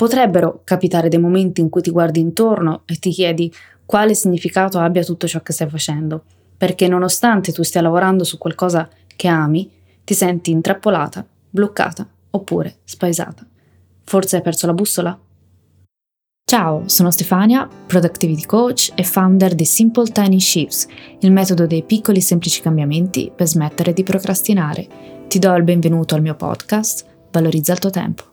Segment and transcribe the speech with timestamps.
[0.00, 3.52] Potrebbero capitare dei momenti in cui ti guardi intorno e ti chiedi
[3.84, 6.24] quale significato abbia tutto ciò che stai facendo,
[6.56, 9.70] perché nonostante tu stia lavorando su qualcosa che ami,
[10.02, 13.46] ti senti intrappolata, bloccata oppure spaesata.
[14.04, 15.20] Forse hai perso la bussola?
[16.46, 20.86] Ciao, sono Stefania, Productivity Coach e founder di Simple Tiny Shifts,
[21.18, 24.88] il metodo dei piccoli semplici cambiamenti per smettere di procrastinare.
[25.28, 28.29] Ti do il benvenuto al mio podcast, Valorizza il tuo tempo.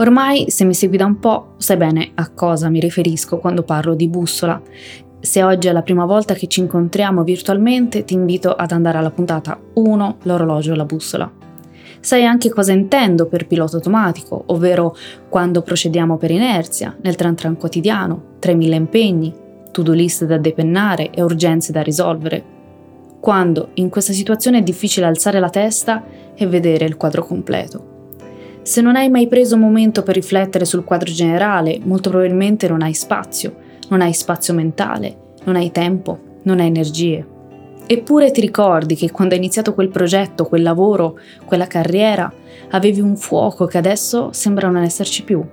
[0.00, 3.94] Ormai, se mi segui da un po', sai bene a cosa mi riferisco quando parlo
[3.94, 4.58] di bussola.
[5.20, 9.10] Se oggi è la prima volta che ci incontriamo virtualmente, ti invito ad andare alla
[9.10, 11.30] puntata 1, l'orologio e la bussola.
[12.00, 14.96] Sai anche cosa intendo per pilota automatico, ovvero
[15.28, 19.34] quando procediamo per inerzia, nel tran tran quotidiano, 3000 impegni,
[19.70, 22.42] to-do list da depennare e urgenze da risolvere.
[23.20, 26.02] Quando in questa situazione è difficile alzare la testa
[26.34, 27.89] e vedere il quadro completo.
[28.62, 32.82] Se non hai mai preso un momento per riflettere sul quadro generale, molto probabilmente non
[32.82, 33.54] hai spazio,
[33.88, 37.26] non hai spazio mentale, non hai tempo, non hai energie.
[37.86, 42.32] Eppure ti ricordi che quando hai iniziato quel progetto, quel lavoro, quella carriera,
[42.70, 45.44] avevi un fuoco che adesso sembra non esserci più.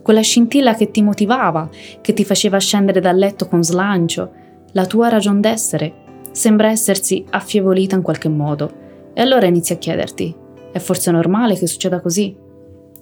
[0.00, 1.68] Quella scintilla che ti motivava,
[2.00, 4.30] che ti faceva scendere dal letto con slancio,
[4.72, 5.92] la tua ragion d'essere,
[6.30, 8.84] sembra essersi affievolita in qualche modo.
[9.12, 10.34] E allora inizi a chiederti,
[10.76, 12.36] è forse normale che succeda così?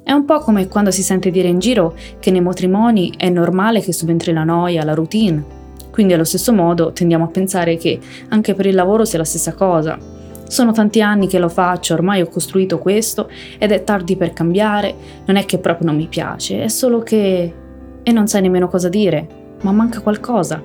[0.03, 3.81] È un po' come quando si sente dire in giro che nei matrimoni è normale
[3.81, 5.43] che subentri la noia, la routine.
[5.91, 9.55] Quindi allo stesso modo tendiamo a pensare che anche per il lavoro sia la stessa
[9.55, 9.99] cosa.
[10.47, 13.29] Sono tanti anni che lo faccio, ormai ho costruito questo
[13.59, 14.95] ed è tardi per cambiare,
[15.25, 17.55] non è che proprio non mi piace, è solo che...
[18.03, 19.27] e non sai nemmeno cosa dire,
[19.63, 20.63] ma manca qualcosa.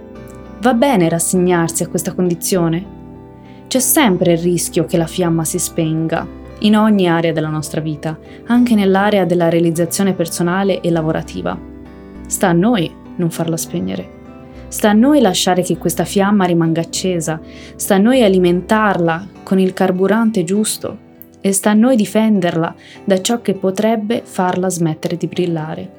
[0.62, 2.98] Va bene rassegnarsi a questa condizione?
[3.68, 8.18] C'è sempre il rischio che la fiamma si spenga, in ogni area della nostra vita,
[8.48, 11.58] anche nell'area della realizzazione personale e lavorativa.
[12.28, 14.18] Sta a noi non farla spegnere.
[14.68, 17.40] Sta a noi lasciare che questa fiamma rimanga accesa,
[17.76, 21.08] sta a noi alimentarla con il carburante giusto
[21.42, 25.98] e sta a noi difenderla da ciò che potrebbe farla smettere di brillare.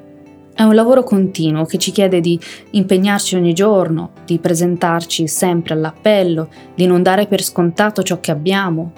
[0.55, 2.39] È un lavoro continuo che ci chiede di
[2.71, 8.93] impegnarci ogni giorno, di presentarci sempre all'appello, di non dare per scontato ciò che abbiamo,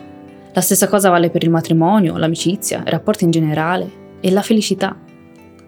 [0.54, 3.90] la stessa cosa vale per il matrimonio, l'amicizia, i rapporti in generale
[4.20, 4.94] e la felicità.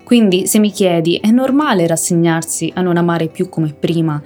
[0.04, 4.20] Quindi, se mi chiedi, è normale rassegnarsi a non amare più come prima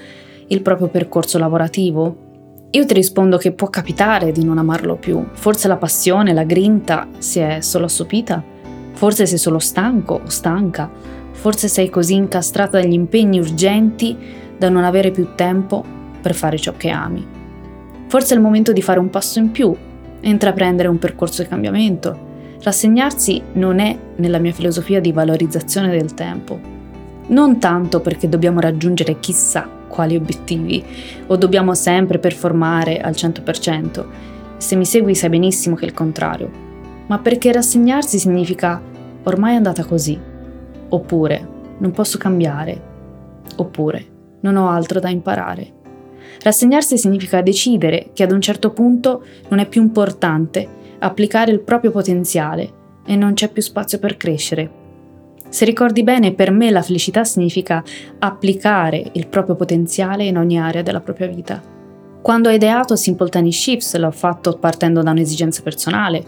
[0.48, 2.26] il proprio percorso lavorativo?
[2.70, 5.24] Io ti rispondo che può capitare di non amarlo più.
[5.32, 8.42] Forse la passione, la grinta si è solo assopita.
[8.94, 10.90] Forse sei solo stanco o stanca.
[11.30, 14.16] Forse sei così incastrata dagli impegni urgenti
[14.58, 15.84] da non avere più tempo
[16.20, 17.24] per fare ciò che ami.
[18.08, 19.74] Forse è il momento di fare un passo in più
[20.20, 22.26] intraprendere un percorso di cambiamento.
[22.62, 26.58] Rassegnarsi non è nella mia filosofia di valorizzazione del tempo.
[27.28, 30.84] Non tanto perché dobbiamo raggiungere chissà quali obiettivi
[31.26, 34.04] o dobbiamo sempre performare al 100%.
[34.56, 36.50] Se mi segui sai benissimo che è il contrario.
[37.06, 38.80] Ma perché rassegnarsi significa
[39.22, 40.18] ormai è andata così.
[40.88, 41.48] Oppure
[41.78, 42.82] non posso cambiare.
[43.56, 44.04] Oppure
[44.40, 45.77] non ho altro da imparare.
[46.42, 51.90] Rassegnarsi significa decidere che ad un certo punto non è più importante applicare il proprio
[51.90, 52.72] potenziale
[53.04, 54.70] e non c'è più spazio per crescere.
[55.48, 57.82] Se ricordi bene, per me la felicità significa
[58.18, 61.62] applicare il proprio potenziale in ogni area della propria vita.
[62.20, 66.22] Quando ho ideato Simple Tiny Shifts l'ho fatto partendo da un'esigenza personale.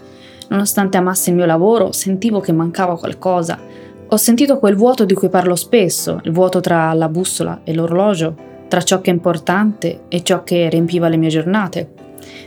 [0.49, 3.59] Nonostante amassi il mio lavoro, sentivo che mancava qualcosa.
[4.07, 8.35] Ho sentito quel vuoto di cui parlo spesso, il vuoto tra la bussola e l'orologio,
[8.71, 11.91] tra ciò che è importante e ciò che riempiva le mie giornate.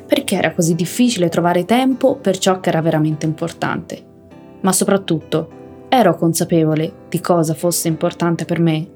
[0.06, 4.02] Perché era così difficile trovare tempo per ciò che era veramente importante?
[4.62, 5.50] Ma soprattutto,
[5.90, 8.88] ero consapevole di cosa fosse importante per me.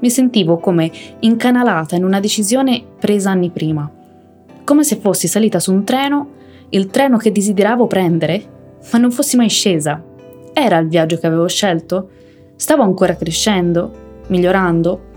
[0.00, 0.90] Mi sentivo come
[1.20, 3.88] incanalata in una decisione presa anni prima,
[4.64, 6.30] come se fossi salita su un treno,
[6.70, 8.44] il treno che desideravo prendere,
[8.90, 10.02] ma non fossi mai scesa.
[10.52, 12.08] Era il viaggio che avevo scelto?
[12.56, 14.24] Stavo ancora crescendo?
[14.26, 15.10] Migliorando?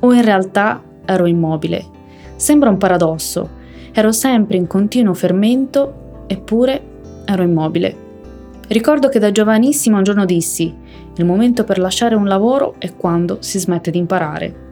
[0.00, 1.84] O in realtà ero immobile.
[2.36, 3.60] Sembra un paradosso.
[3.92, 6.82] Ero sempre in continuo fermento, eppure
[7.24, 7.96] ero immobile.
[8.68, 10.74] Ricordo che da giovanissimo un giorno dissi,
[11.14, 14.70] il momento per lasciare un lavoro è quando si smette di imparare.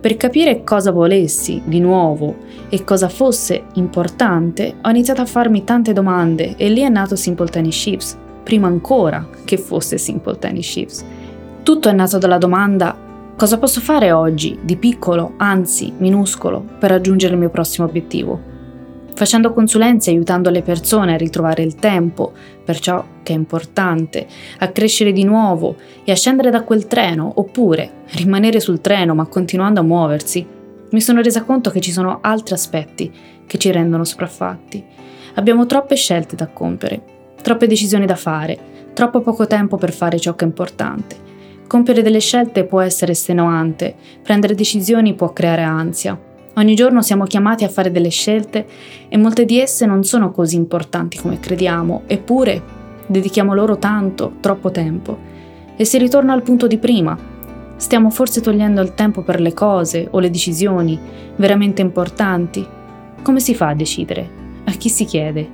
[0.00, 2.36] Per capire cosa volessi di nuovo
[2.68, 7.48] e cosa fosse importante, ho iniziato a farmi tante domande e lì è nato Simple
[7.48, 11.04] Tennis Shifts, prima ancora che fosse Simple Tennis Shifts.
[11.62, 12.96] Tutto è nato dalla domanda
[13.36, 18.54] cosa posso fare oggi, di piccolo, anzi minuscolo, per raggiungere il mio prossimo obiettivo
[19.16, 24.26] facendo consulenze aiutando le persone a ritrovare il tempo per ciò che è importante,
[24.58, 29.26] a crescere di nuovo e a scendere da quel treno, oppure rimanere sul treno ma
[29.26, 30.46] continuando a muoversi,
[30.90, 33.10] mi sono resa conto che ci sono altri aspetti
[33.46, 34.84] che ci rendono sopraffatti.
[35.36, 37.02] Abbiamo troppe scelte da compiere,
[37.40, 38.58] troppe decisioni da fare,
[38.92, 41.24] troppo poco tempo per fare ciò che è importante.
[41.66, 46.18] Compiere delle scelte può essere estenuante, prendere decisioni può creare ansia,
[46.58, 48.66] Ogni giorno siamo chiamati a fare delle scelte
[49.08, 52.62] e molte di esse non sono così importanti come crediamo, eppure
[53.06, 55.18] dedichiamo loro tanto, troppo tempo.
[55.76, 57.16] E si ritorna al punto di prima.
[57.76, 60.98] Stiamo forse togliendo il tempo per le cose o le decisioni
[61.36, 62.66] veramente importanti?
[63.20, 64.26] Come si fa a decidere?
[64.64, 65.46] A chi si chiede?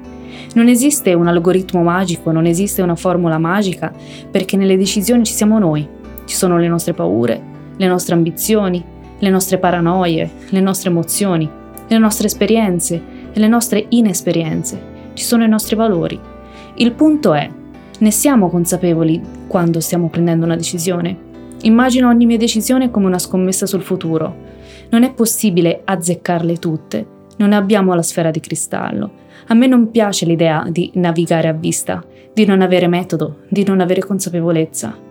[0.54, 3.92] Non esiste un algoritmo magico, non esiste una formula magica,
[4.30, 6.00] perché nelle decisioni ci siamo noi.
[6.32, 7.42] Ci sono le nostre paure,
[7.76, 8.82] le nostre ambizioni,
[9.18, 11.46] le nostre paranoie, le nostre emozioni,
[11.86, 14.80] le nostre esperienze e le nostre inesperienze.
[15.12, 16.18] Ci sono i nostri valori.
[16.76, 17.50] Il punto è,
[17.98, 21.14] ne siamo consapevoli quando stiamo prendendo una decisione?
[21.64, 24.34] Immagino ogni mia decisione come una scommessa sul futuro.
[24.88, 27.06] Non è possibile azzeccarle tutte.
[27.36, 29.10] Non abbiamo la sfera di cristallo.
[29.48, 32.02] A me non piace l'idea di navigare a vista,
[32.32, 35.10] di non avere metodo, di non avere consapevolezza.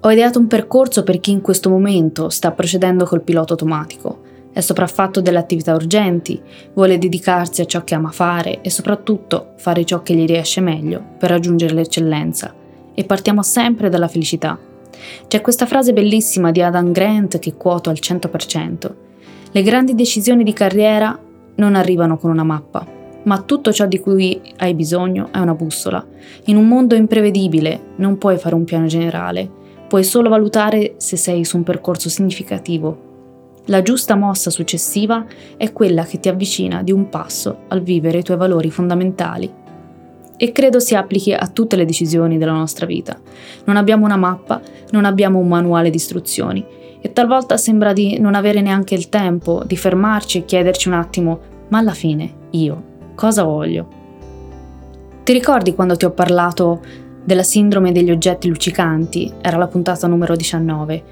[0.00, 4.20] Ho ideato un percorso per chi in questo momento sta procedendo col pilota automatico,
[4.56, 6.40] è sopraffatto delle attività urgenti,
[6.72, 11.02] vuole dedicarsi a ciò che ama fare e soprattutto fare ciò che gli riesce meglio
[11.18, 12.54] per raggiungere l'eccellenza.
[12.94, 14.58] E partiamo sempre dalla felicità.
[15.26, 18.94] C'è questa frase bellissima di Adam Grant che quoto al 100%.
[19.50, 21.18] Le grandi decisioni di carriera
[21.56, 22.86] non arrivano con una mappa,
[23.24, 26.02] ma tutto ciò di cui hai bisogno è una bussola.
[26.46, 31.44] In un mondo imprevedibile non puoi fare un piano generale, Puoi solo valutare se sei
[31.44, 33.04] su un percorso significativo.
[33.66, 35.24] La giusta mossa successiva
[35.56, 39.52] è quella che ti avvicina di un passo al vivere i tuoi valori fondamentali.
[40.36, 43.18] E credo si applichi a tutte le decisioni della nostra vita.
[43.64, 44.60] Non abbiamo una mappa,
[44.90, 46.64] non abbiamo un manuale di istruzioni
[47.00, 51.38] e talvolta sembra di non avere neanche il tempo di fermarci e chiederci un attimo,
[51.68, 53.88] ma alla fine io cosa voglio?
[55.22, 56.80] Ti ricordi quando ti ho parlato
[57.26, 61.02] della sindrome degli oggetti luccicanti, era la puntata numero 19.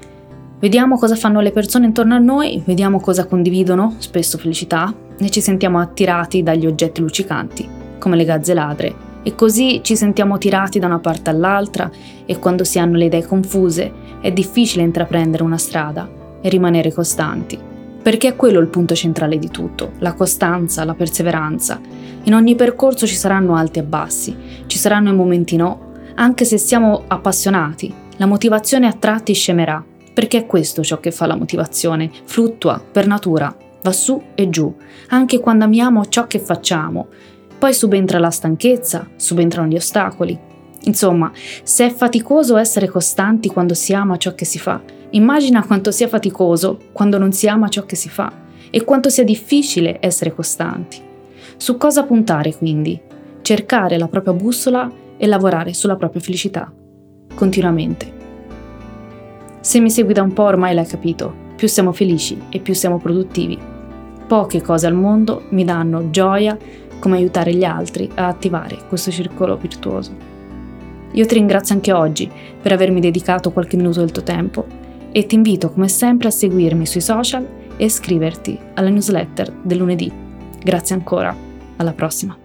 [0.59, 5.41] Vediamo cosa fanno le persone intorno a noi, vediamo cosa condividono, spesso felicità, e ci
[5.41, 7.67] sentiamo attirati dagli oggetti luccicanti,
[7.99, 11.91] come le gazze ladre, e così ci sentiamo tirati da una parte all'altra
[12.25, 13.91] e quando si hanno le idee confuse
[14.21, 16.09] è difficile intraprendere una strada
[16.39, 17.59] e rimanere costanti.
[18.01, 21.81] Perché è quello il punto centrale di tutto, la costanza, la perseveranza.
[22.23, 24.33] In ogni percorso ci saranno alti e bassi,
[24.67, 25.85] ci saranno i momenti no
[26.15, 29.83] anche se siamo appassionati, la motivazione a tratti scemerà,
[30.13, 34.73] perché è questo ciò che fa la motivazione, fluttua per natura, va su e giù,
[35.09, 37.07] anche quando amiamo ciò che facciamo.
[37.59, 40.37] Poi subentra la stanchezza, subentrano gli ostacoli.
[40.83, 41.31] Insomma,
[41.63, 44.81] se è faticoso essere costanti quando si ama ciò che si fa,
[45.11, 48.31] immagina quanto sia faticoso quando non si ama ciò che si fa
[48.69, 51.01] e quanto sia difficile essere costanti.
[51.57, 52.99] Su cosa puntare quindi?
[53.41, 56.71] Cercare la propria bussola e lavorare sulla propria felicità,
[57.33, 58.13] continuamente.
[59.59, 62.99] Se mi segui da un po' ormai l'hai capito, più siamo felici e più siamo
[62.99, 63.57] produttivi.
[64.27, 66.57] Poche cose al mondo mi danno gioia
[66.99, 70.33] come aiutare gli altri a attivare questo circolo virtuoso.
[71.11, 72.29] Io ti ringrazio anche oggi
[72.61, 74.65] per avermi dedicato qualche minuto del tuo tempo
[75.11, 80.11] e ti invito come sempre a seguirmi sui social e iscriverti alla newsletter del lunedì.
[80.61, 81.35] Grazie ancora,
[81.77, 82.44] alla prossima.